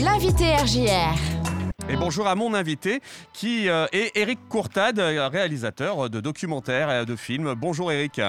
[0.00, 1.18] L'invité RJR.
[1.88, 3.00] Et bonjour à mon invité
[3.32, 7.54] qui euh, est Eric Courtade, réalisateur de documentaires et de films.
[7.56, 8.20] Bonjour Eric.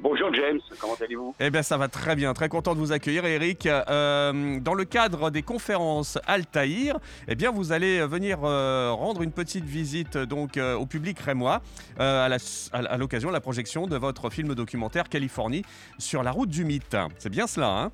[0.00, 1.34] Bonjour James, comment allez-vous?
[1.40, 3.64] Eh bien ça va très bien, très content de vous accueillir Eric.
[3.66, 9.32] Euh, dans le cadre des conférences Altaïr, eh bien vous allez venir euh, rendre une
[9.32, 11.62] petite visite donc au public rémois
[11.98, 15.64] à l'occasion de la projection de votre film documentaire Californie
[15.98, 16.96] sur la route du mythe.
[17.16, 17.92] C'est bien cela, hein?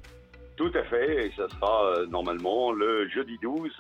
[0.59, 3.73] Tout à fait, et ça sera normalement le jeudi 12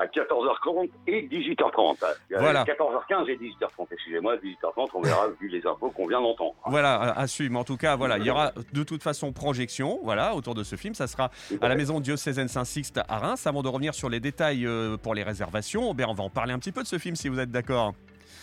[0.00, 1.96] à 14h30 et 18h30.
[2.38, 2.64] Voilà.
[2.64, 6.54] 14h15 et 18h30, excusez-moi, 18h30, on verra vu les infos qu'on vient d'entendre.
[6.66, 7.58] Voilà, à suivre.
[7.58, 10.76] En tout cas, voilà, il y aura de toute façon projection voilà, autour de ce
[10.76, 10.94] film.
[10.94, 13.46] Ça sera à la maison diocésaine Saint-Sixte à Reims.
[13.46, 16.54] Avant de revenir sur les détails euh, pour les réservations, ben, on va en parler
[16.54, 17.92] un petit peu de ce film si vous êtes d'accord.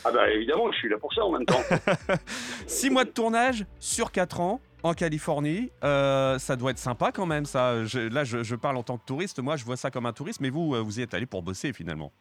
[0.05, 1.59] Ah bah évidemment, je suis là pour ça en même temps.
[2.67, 5.71] Six mois de tournage sur quatre ans en Californie.
[5.83, 7.73] Euh, ça doit être sympa quand même, ça.
[7.73, 9.39] là, je, parle en tant que touriste.
[9.41, 11.43] Moi, je vois ça comme un touriste, mais vous, euh, vous y êtes allé pour
[11.43, 12.11] bosser finalement.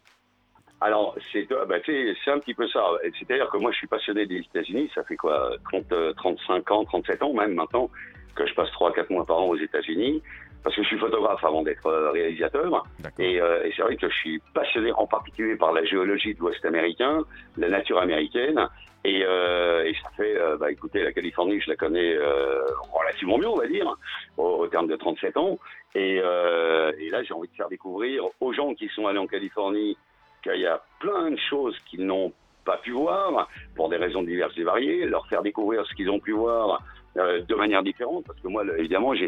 [0.81, 2.85] Alors, c'est euh, bah, un petit peu ça.
[3.19, 4.91] C'est-à-dire que moi, je suis passionné des États-Unis.
[4.95, 7.91] Ça fait quoi 30, 35 ans, 37 ans même maintenant
[8.35, 10.23] que je passe 3-4 mois par an aux États-Unis
[10.63, 12.85] parce que je suis photographe avant d'être réalisateur.
[13.19, 16.65] Et, et c'est vrai que je suis passionné en particulier par la géologie de l'Ouest
[16.65, 17.21] américain,
[17.57, 18.69] la nature américaine.
[19.07, 23.39] Et, euh, et ça fait, euh, bah, écoutez, la Californie, je la connais euh, relativement
[23.39, 23.97] mieux, on va dire,
[24.37, 25.61] au, terme de 37 ans.
[25.95, 29.29] Et, euh, et là, j'ai envie de faire découvrir aux gens qui sont allés en
[29.29, 29.97] Californie
[30.43, 32.33] qu'il y a plein de choses qu'ils n'ont
[32.65, 36.19] pas pu voir, pour des raisons diverses et variées, leur faire découvrir ce qu'ils ont
[36.19, 36.83] pu voir
[37.19, 39.27] euh, de manière différente, parce que moi, évidemment, je,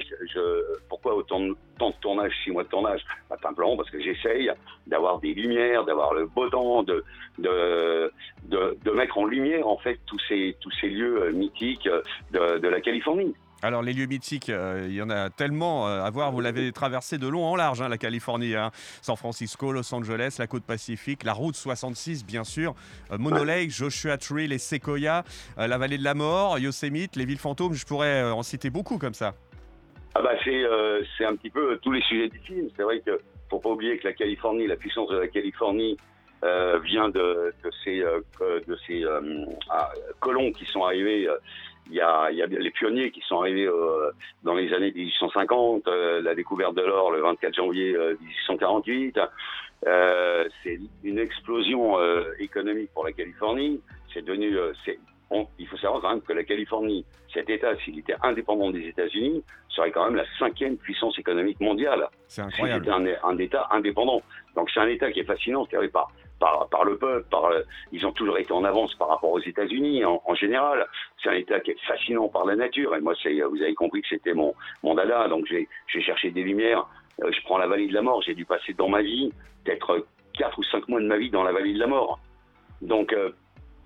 [0.89, 3.03] pourquoi autant de temps de tournage, six mois de tournage?
[3.31, 4.51] Bah, Simplement parce que j'essaye
[4.87, 7.05] d'avoir des lumières, d'avoir le beau temps, de,
[7.39, 8.13] de,
[8.45, 11.89] de, de, mettre en lumière, en fait, tous ces, tous ces lieux euh, mythiques
[12.33, 13.35] de, de la Californie.
[13.61, 16.31] Alors les lieux mythiques, euh, il y en a tellement euh, à voir.
[16.31, 18.71] Vous l'avez traversé de long en large, hein, la Californie, hein.
[19.03, 22.77] San Francisco, Los Angeles, la côte pacifique, la route 66 bien sûr,
[23.11, 25.25] euh, Mono Lake, Joshua Tree, les Sequoia,
[25.57, 27.75] la vallée de la mort, Yosemite, les villes fantômes.
[27.75, 29.35] Je pourrais en citer beaucoup comme ça.
[30.15, 32.69] Ah bah c'est un petit peu tous les sujets du film.
[32.77, 33.21] C'est vrai que
[33.51, 35.97] faut pas oublier que la Californie, la puissance de la Californie
[36.85, 37.53] vient de,
[37.83, 39.05] ces, de ces
[39.69, 39.91] ah,
[40.21, 41.29] colons qui sont arrivés
[41.91, 44.11] il y, a, il y a les pionniers qui sont arrivés euh,
[44.43, 49.19] dans les années 1850, euh, la découverte de l'or le 24 janvier 1848.
[49.87, 51.97] Euh, c'est une explosion
[52.39, 53.81] économique pour la Californie.
[54.13, 54.99] C'est devenu, c'est,
[55.59, 59.43] il faut savoir quand même que la Californie, cet État, s'il était indépendant des États-Unis,
[59.69, 62.09] serait quand même la cinquième puissance économique mondiale.
[62.27, 62.85] C'est incroyable.
[62.85, 64.23] C'était un, un, État indépendant.
[64.57, 66.09] Donc c'est un État qui est fascinant, pas
[66.71, 70.35] par, le peuple, euh, ils ont toujours été en avance par rapport aux États-Unis en,
[70.35, 70.87] général.
[71.23, 72.95] C'est un État qui est fascinant par la nature.
[72.95, 75.29] Et moi, vous avez compris que c'était mon, mon dada.
[75.29, 76.87] Donc j'ai cherché des lumières.
[77.23, 78.23] Euh, je prends la vallée de la mort.
[78.23, 79.33] J'ai dû passer dans ma vie
[79.65, 82.21] peut-être quatre ou cinq mois de ma vie dans la vallée de la mort.
[82.81, 83.31] Donc euh,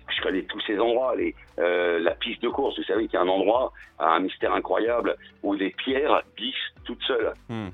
[0.09, 1.15] je connais tous ces endroits.
[1.59, 5.15] Euh, la piste de course, vous savez qu'il y a un endroit, un mystère incroyable,
[5.41, 7.33] où les pierres glissent toutes seules.
[7.49, 7.69] Hmm.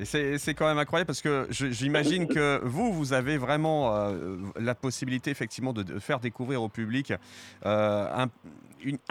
[0.00, 4.74] Et c'est quand même incroyable parce que j'imagine que vous, vous avez vraiment euh, la
[4.74, 7.12] possibilité effectivement de, faire découvrir au public
[7.66, 8.28] euh, un,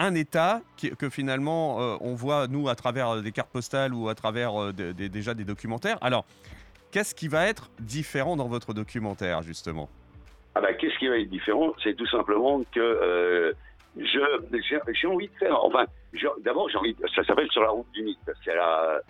[0.00, 0.62] un, état
[0.98, 5.34] que finalement euh, on voit nous à travers des cartes postales ou à travers déjà
[5.34, 5.98] des documentaires.
[6.00, 6.24] Alors,
[6.90, 9.88] qu'est-ce qui va être différent dans votre documentaire justement?
[10.56, 11.72] Ah bah, Qu'est-ce qui va être différent?
[11.84, 13.54] C'est tout simplement que
[13.96, 15.64] j'ai envie de faire.
[15.64, 15.84] Enfin,
[16.44, 16.96] d'abord, j'ai envie.
[17.14, 18.18] Ça s'appelle sur la route du mythe.
[18.44, 19.00] C'est la,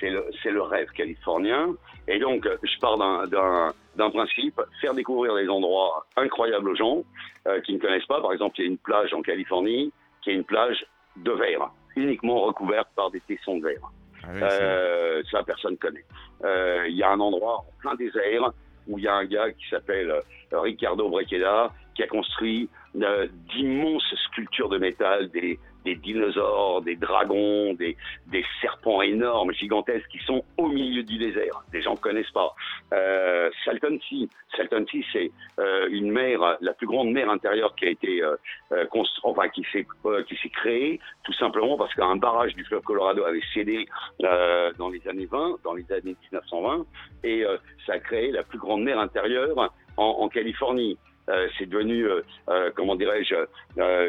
[0.00, 1.74] c'est le, le, rêve californien.
[2.08, 7.04] Et donc, je pars d'un principe, faire découvrir des endroits incroyables aux gens
[7.46, 8.20] euh, qui ne connaissent pas.
[8.20, 9.92] Par exemple, il y a une plage en Californie
[10.22, 10.84] qui est une plage
[11.16, 13.90] de verre, uniquement recouverte par des tessons de verre.
[14.24, 16.04] Ah euh, ça, personne ne connaît.
[16.44, 18.52] Euh, il y a un endroit en plein désert
[18.86, 20.12] où il y a un gars qui s'appelle
[20.52, 27.96] Ricardo Brequeda qui a construit d'immenses sculptures de métal, des, des dinosaures, des dragons, des,
[28.26, 31.62] des, serpents énormes, gigantesques, qui sont au milieu du désert.
[31.72, 32.54] Les gens ne connaissent pas.
[32.92, 37.86] Euh, Salton Sea, Salton Sea, c'est euh, une mer, la plus grande mer intérieure qui
[37.86, 38.36] a été euh,
[38.72, 38.86] euh
[39.22, 43.24] enfin qui s'est euh, qui s'est créée, tout simplement parce qu'un barrage du fleuve Colorado
[43.24, 43.86] avait cédé
[44.22, 46.84] euh, dans les années 20, dans les années 1920,
[47.24, 47.44] et
[47.86, 50.98] ça a créé la plus grande mer intérieure en, en Californie.
[51.30, 53.34] Euh, c'est devenu, euh, euh, comment dirais-je,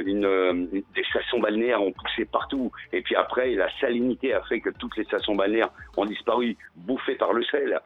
[0.05, 2.71] une, des stations balnéaires ont poussé partout.
[2.91, 7.15] Et puis après, la salinité a fait que toutes les stations balnéaires ont disparu, bouffées
[7.15, 7.79] par le sel.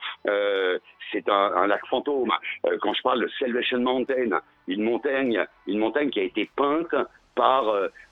[1.12, 2.32] c'est un, lac fantôme.
[2.82, 6.96] quand je parle de Salvation Mountain, une montagne, une montagne qui a été peinte
[7.36, 7.66] par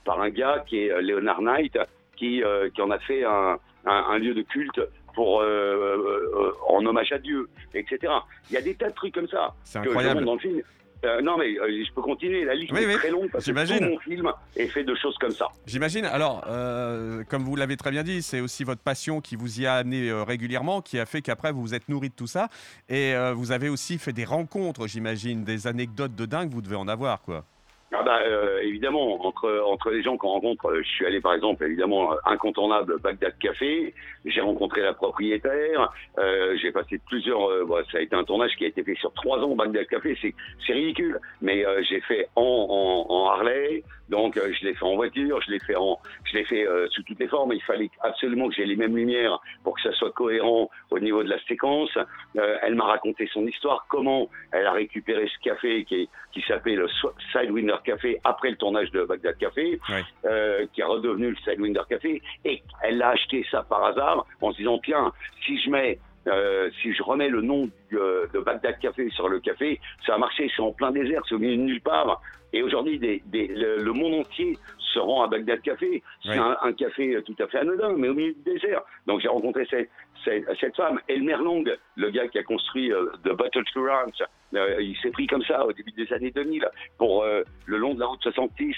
[0.06, 1.78] par un gars qui est Leonard Knight,
[2.16, 2.44] qui
[2.74, 4.82] qui en a fait un, un, un lieu de culte
[5.16, 8.14] pour en en hommage à Dieu, etc.
[8.50, 9.54] Il y a des tas de trucs comme ça.
[9.74, 10.62] Que je montre dans le film.
[11.04, 12.46] Euh, non, mais euh, je peux continuer.
[12.46, 14.96] La liste Oui, est oui, très longue parce que tout mon film est fait de
[14.96, 15.48] choses comme ça.
[15.66, 16.06] J'imagine.
[16.06, 19.66] Alors, euh, comme vous l'avez très bien dit, c'est aussi votre passion qui vous y
[19.66, 22.48] a amené régulièrement, qui a fait qu'après vous vous êtes nourri de tout ça.
[22.90, 26.88] Et vous avez aussi fait des rencontres, j'imagine, des anecdotes de dingue, vous devez en
[26.88, 27.44] avoir, quoi.
[27.92, 31.34] Ah bah, euh, évidemment, entre, entre les gens qu'on rencontre, euh, je suis allé par
[31.34, 33.94] exemple, évidemment, euh, incontournable Bagdad Café,
[34.26, 38.56] j'ai rencontré la propriétaire, euh, j'ai passé plusieurs, euh, bon, ça a été un tournage
[38.58, 42.28] qui a été fait sur trois ans, Bagdad Café, c'est, ridicule, mais euh, j'ai fait
[42.36, 46.38] en, en, en Harley, donc je l'ai fait en voiture, je l'ai fait en, je
[46.38, 49.76] l'ai fait sous toutes les formes, il fallait absolument que j'ai les mêmes lumières pour
[49.76, 51.98] que ça soit cohérent au niveau de la séquence,
[52.36, 56.88] elle m'a raconté son histoire, comment elle a récupéré ce café qui, qui s'appelait le
[57.32, 57.93] Sidewinder Café
[58.24, 59.80] après le tournage de Bagdad Café,
[60.26, 64.52] euh, qui est redevenu le Sidewinder Café, et elle a acheté ça par hasard en
[64.52, 65.12] se disant tiens,
[65.46, 69.40] si je mets euh, si je remets le nom euh, de Bagdad Café sur le
[69.40, 72.22] café, ça a marché, c'est en plein désert, c'est au milieu de nulle part.
[72.56, 76.04] Et aujourd'hui, des, des- le, le monde entier se rend à Bagdad Café.
[76.24, 76.38] C'est Oui.
[76.38, 78.82] un, un café tout à fait anodin, mais au milieu du désert.
[79.08, 79.90] Donc j'ai rencontré cette,
[80.24, 81.64] cette, cette femme, Elmer Long,
[81.96, 84.22] le gars qui a construit euh, The Battle to Ranch.
[84.54, 86.64] Euh, il s'est pris comme ça au début des années 2000
[87.00, 88.76] pour euh, le long de la route 66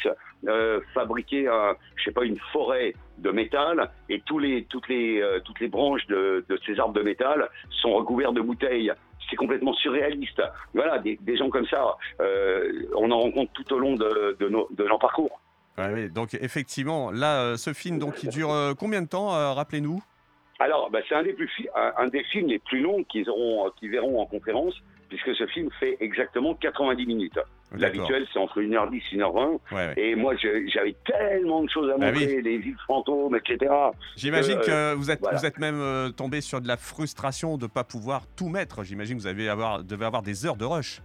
[0.47, 5.21] euh, fabriquer un, je sais pas une forêt de métal et tous les toutes les
[5.21, 7.50] euh, toutes les branches de, de ces arbres de métal
[7.81, 8.94] sont recouvertes de bouteilles.
[9.29, 10.41] C'est complètement surréaliste.
[10.73, 14.97] Voilà, des, gens comme ça, euh, on en rencontre tout au long de, de, nos,
[14.99, 15.41] parcours.
[15.77, 16.09] Oui.
[16.09, 20.01] Donc, effectivement, là, euh, ce film, donc, il dure euh, combien de temps Rappelez-nous?
[20.59, 23.29] Alors, bah, c'est un des plus fi- un, un des films les plus longs qu'ils
[23.29, 24.73] auront, qu'ils verront en conférence,
[25.09, 27.39] puisque ce film fait exactement 90 minutes.
[27.77, 29.49] L'habituel, c'est entre 1h10 et 1h20.
[29.49, 29.93] Ouais, ouais.
[29.97, 33.69] Et moi, j'avais tellement de choses à Bah montrer, les villes fantômes, etc.
[34.15, 35.37] J'imagine Euh, que vous êtes, voilà.
[35.37, 38.83] vous êtes même euh, tombé sur de la frustration de ne pas pouvoir tout mettre.
[38.85, 41.01] J'imagine que vous avez avoir, devez avoir des heures de rush.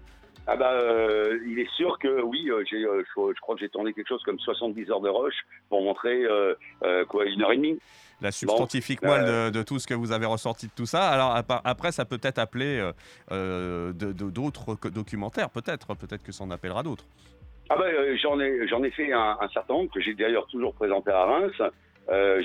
[0.46, 3.60] Ah bah, euh, il est sûr que oui, euh, j'ai, euh, je, je crois que
[3.60, 5.34] j'ai tourné quelque chose comme 70 heures de rush
[5.68, 6.54] pour montrer euh,
[6.84, 7.78] euh, quoi, une heure et demie.
[8.20, 11.08] La substantifique moelle euh, de, de tout ce que vous avez ressorti de tout ça.
[11.08, 11.34] Alors
[11.64, 12.92] après, ça peut être appelé euh,
[13.32, 15.94] euh, de- de- d'autres documentaires, peut-être.
[15.94, 17.04] Peut-être que ça en appellera d'autres.
[17.70, 20.46] Ah bah, euh, j'en ai, j'en ai fait un, un certain nombre que j'ai d'ailleurs
[20.48, 21.62] toujours présenté à Reims.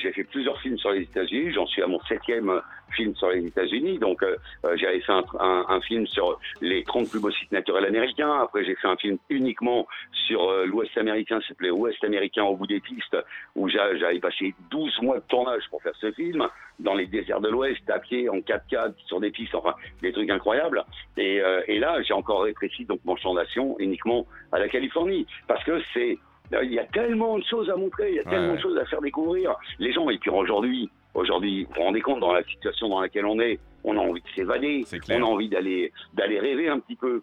[0.01, 1.51] J'ai fait plusieurs films sur les États-Unis.
[1.53, 2.61] J'en suis à mon septième
[2.93, 3.97] film sur les États-Unis.
[3.99, 4.35] Donc, euh,
[4.65, 8.33] euh, j'avais fait un, un- un film sur les 30 plus beaux sites naturels américains.
[8.41, 9.87] Après, j'ai fait un film uniquement
[10.27, 13.17] sur euh, l'Ouest américain, ça s'appelait Ouest américain au bout des pistes,
[13.55, 16.47] où j'a- j'avais passé 12 mois de tournage pour faire ce film,
[16.79, 20.29] dans les déserts de l'Ouest, à pied, en 4x4, sur des pistes, enfin, des trucs
[20.29, 20.83] incroyables.
[21.17, 25.25] Et, euh, et là, j'ai encore rétréci donc mon champ d'action uniquement à la Californie,
[25.47, 26.17] parce que c'est
[26.61, 28.57] il y a tellement de choses à montrer, il y a tellement ouais.
[28.57, 29.55] de choses à faire découvrir.
[29.79, 33.25] Les gens, et puis aujourd'hui, aujourd'hui, vous vous rendez compte dans la situation dans laquelle
[33.25, 37.21] on est, on a envie de s'évader, on a envie d'aller rêver un petit peu.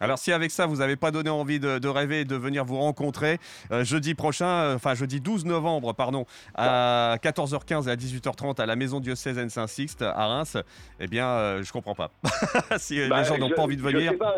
[0.00, 2.64] Alors si avec ça, vous n'avez pas donné envie de, de rêver et de venir
[2.64, 3.38] vous rencontrer,
[3.70, 6.26] euh, jeudi prochain, euh, enfin jeudi 12 novembre, pardon,
[6.56, 10.56] à 14h15 et à 18h30 à la Maison diocésaine Saint-Sixte à Reims,
[10.98, 12.10] eh bien, euh, je comprends pas.
[12.78, 14.34] si euh, Bah, les gens n'ont pas envie de je venir, sais pas.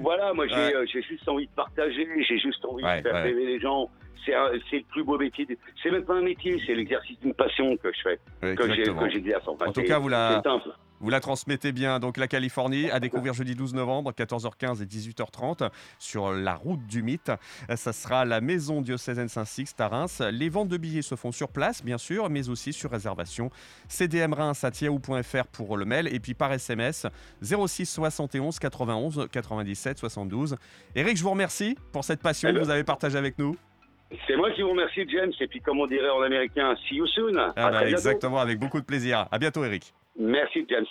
[0.00, 0.74] Voilà, moi j'ai Ouais.
[0.76, 3.22] euh, j'ai juste envie de partager, j'ai juste envie Ouais, de faire ouais.
[3.22, 3.90] rêver les gens.
[4.24, 5.46] C'est le plus beau métier.
[5.82, 8.90] C'est même pas un métier, c'est l'exercice d'une passion que je fais, que.
[9.48, 10.42] Enfin, En tout cas, vous la-.
[11.02, 16.30] Vous transmettez bien, donc la Californie, à découvrir jeudi 12 novembre, 14h15 et 18h30, sur
[16.30, 17.32] la route du mythe.
[17.74, 20.22] Ça sera la Maison diocésaine Saint-Sixte à Reims.
[20.30, 23.50] Les ventes de billets se font sur place, bien sûr, mais aussi sur réservation.
[23.88, 27.08] cdmreims.fr pour le mail, et puis par SMS,
[27.42, 30.56] 06 71 91 97 72.
[30.94, 33.56] Eric, je vous remercie pour cette passion que vous avez partagée avec nous.
[34.26, 35.32] C'est moi qui vous remercie, James.
[35.40, 37.36] Et puis, comme on dirait en américain, see you soon.
[37.56, 39.26] Ah bah, exactement, avec beaucoup de plaisir.
[39.30, 39.92] À bientôt, Eric.
[40.18, 40.86] Merci, James.